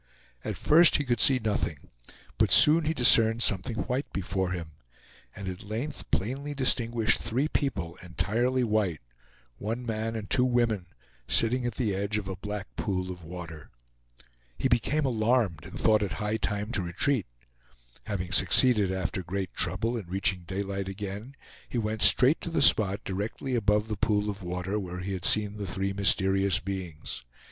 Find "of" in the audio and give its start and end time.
12.17-12.27, 13.11-13.23, 24.31-24.41